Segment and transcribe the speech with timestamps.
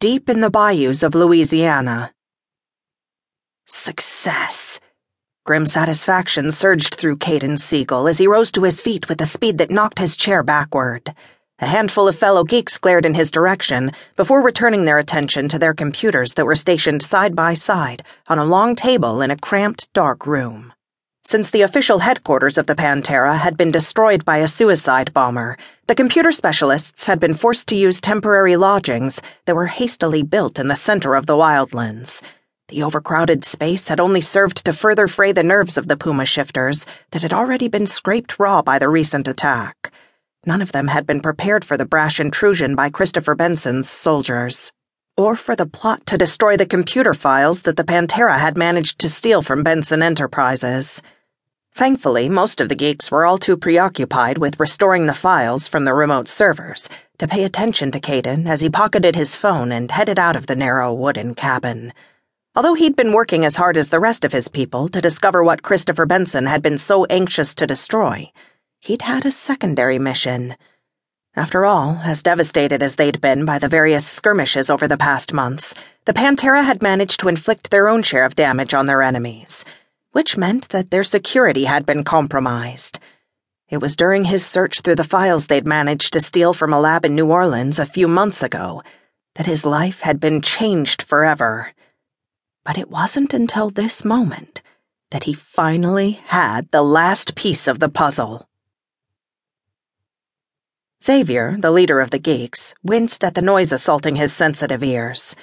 [0.00, 2.12] deep in the bayous of Louisiana.
[3.66, 4.78] Success!
[5.44, 9.58] Grim satisfaction surged through Kayden Siegel as he rose to his feet with a speed
[9.58, 11.12] that knocked his chair backward.
[11.58, 15.74] A handful of fellow geeks glared in his direction before returning their attention to their
[15.74, 20.28] computers that were stationed side by side on a long table in a cramped, dark
[20.28, 20.72] room.
[21.30, 25.94] Since the official headquarters of the Pantera had been destroyed by a suicide bomber, the
[25.94, 30.74] computer specialists had been forced to use temporary lodgings that were hastily built in the
[30.74, 32.22] center of the wildlands.
[32.68, 36.86] The overcrowded space had only served to further fray the nerves of the Puma shifters
[37.10, 39.92] that had already been scraped raw by the recent attack.
[40.46, 44.72] None of them had been prepared for the brash intrusion by Christopher Benson's soldiers,
[45.18, 49.10] or for the plot to destroy the computer files that the Pantera had managed to
[49.10, 51.02] steal from Benson Enterprises.
[51.78, 55.94] Thankfully, most of the geeks were all too preoccupied with restoring the files from the
[55.94, 60.34] remote servers to pay attention to Kayden as he pocketed his phone and headed out
[60.34, 61.92] of the narrow wooden cabin.
[62.56, 65.62] Although he'd been working as hard as the rest of his people to discover what
[65.62, 68.32] Christopher Benson had been so anxious to destroy,
[68.80, 70.56] he'd had a secondary mission.
[71.36, 75.76] After all, as devastated as they'd been by the various skirmishes over the past months,
[76.06, 79.64] the Pantera had managed to inflict their own share of damage on their enemies,
[80.12, 82.98] which meant that their security had been compromised.
[83.68, 87.04] It was during his search through the files they'd managed to steal from a lab
[87.04, 88.82] in New Orleans a few months ago
[89.34, 91.72] that his life had been changed forever.
[92.64, 94.62] But it wasn't until this moment
[95.10, 98.48] that he finally had the last piece of the puzzle.
[101.02, 105.36] Xavier, the leader of the geeks, winced at the noise assaulting his sensitive ears.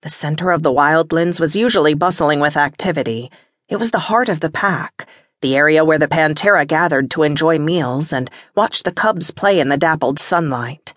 [0.00, 3.30] The center of the wildlands was usually bustling with activity.
[3.68, 5.06] It was the heart of the pack,
[5.40, 9.68] the area where the Pantera gathered to enjoy meals and watch the cubs play in
[9.68, 10.94] the dappled sunlight.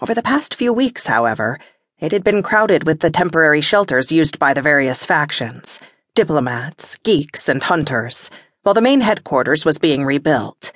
[0.00, 1.58] Over the past few weeks, however,
[1.98, 5.80] it had been crowded with the temporary shelters used by the various factions
[6.14, 8.30] diplomats, geeks, and hunters,
[8.62, 10.72] while the main headquarters was being rebuilt.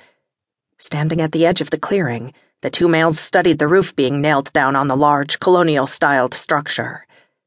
[0.77, 4.53] Standing at the edge of the clearing, the two males studied the roof being nailed
[4.53, 7.05] down on the large, colonial styled structure.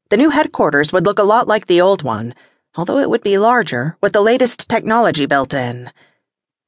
[0.09, 2.33] The new headquarters would look a lot like the old one,
[2.75, 5.91] although it would be larger, with the latest technology built in.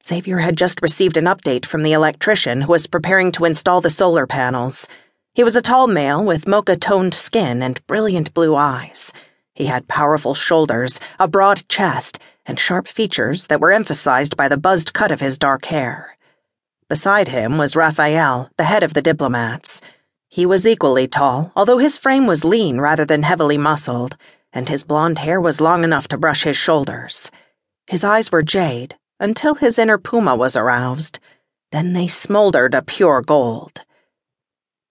[0.04, 3.90] Xavier had just received an update from the electrician who was preparing to install the
[3.90, 4.88] solar panels.
[5.34, 9.12] He was a tall male with mocha toned skin and brilliant blue eyes.
[9.54, 14.56] He had powerful shoulders, a broad chest, and sharp features that were emphasized by the
[14.56, 16.16] buzzed cut of his dark hair.
[16.88, 19.82] Beside him was Raphael, the head of the diplomats.
[20.28, 24.16] He was equally tall, although his frame was lean rather than heavily muscled,
[24.58, 27.30] and his blond hair was long enough to brush his shoulders.
[27.86, 31.20] His eyes were jade, until his inner puma was aroused.
[31.70, 33.80] Then they smoldered a pure gold.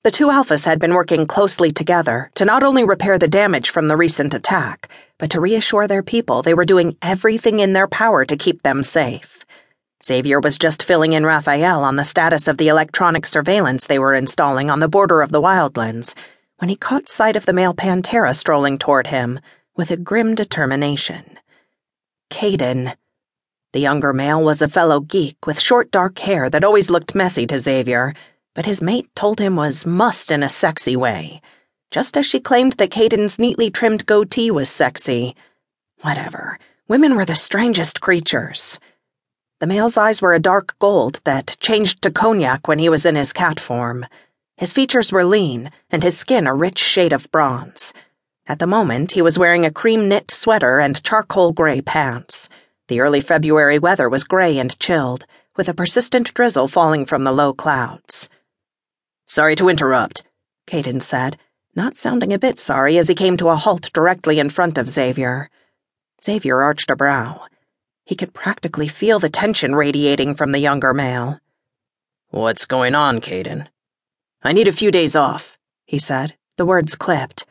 [0.06, 3.90] The two alphas had been working closely together to not only repair the damage from
[3.90, 4.88] the recent attack,
[5.20, 8.84] but to reassure their people they were doing everything in their power to keep them
[8.84, 9.44] safe.
[10.06, 14.14] Xavier was just filling in Raphael on the status of the electronic surveillance they were
[14.14, 16.16] installing on the border of the wildlands
[16.58, 19.40] when he caught sight of the male Pantera strolling toward him
[19.76, 21.40] with a grim determination.
[22.30, 22.96] Kayden.
[23.74, 27.46] The younger male was a fellow geek with short dark hair that always looked messy
[27.48, 28.14] to Xavier
[28.58, 31.40] but his mate told him was must in a sexy way,
[31.92, 35.36] just as she claimed that Kayden's neatly trimmed goatee was sexy.
[36.02, 36.58] Whatever,
[36.88, 38.80] women were the strangest creatures.
[39.60, 43.16] The male's eyes were a dark gold that changed to cognac when he was in
[43.16, 44.08] his cat form.
[44.58, 47.94] His features were lean, and his skin a rich shade of bronze.
[48.48, 52.50] At the moment, he was wearing a cream knit sweater and charcoal gray pants.
[52.88, 55.26] The early February weather was gray and chilled,
[55.56, 58.30] with a persistent drizzle falling from the low clouds.
[59.28, 60.24] Sorry to interrupt,
[60.66, 61.38] Kayden said,
[61.76, 64.90] not sounding a bit sorry as he came to a halt directly in front of
[64.90, 65.52] Xavier.
[66.24, 67.46] Xavier arched a brow.
[68.06, 71.40] He could practically feel the tension radiating from the younger male.
[72.30, 73.68] What's going on, Kayden?
[74.44, 77.46] I need a few days off, he said, the words clipped.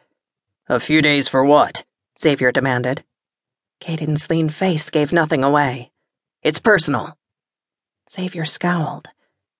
[0.68, 1.84] A few days for what?
[2.20, 3.02] Xavier demanded.
[3.80, 5.90] Kayden's lean face gave nothing away.
[6.42, 7.16] It's personal.
[8.12, 9.08] Xavier scowled.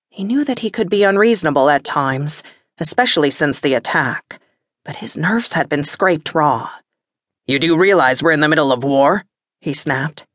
[0.09, 2.43] He knew that he could be unreasonable at times,
[2.79, 4.39] especially since the attack,
[4.85, 6.69] but his nerves had been scraped raw.
[7.45, 9.25] You do realize we're in the middle of war?
[9.59, 10.25] he snapped.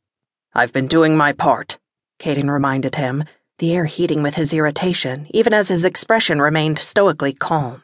[0.54, 1.78] I've been doing my part,
[2.18, 3.24] Kayden reminded him,
[3.62, 7.80] the air heating with his irritation, even as his expression remained stoically calm.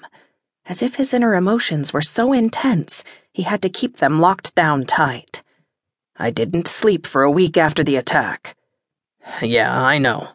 [0.67, 4.87] As if his inner emotions were so intense, he had to keep them locked down
[4.87, 5.41] tight.
[6.17, 8.57] I didn't sleep for a week after the attack.
[9.41, 10.31] Yeah, I know.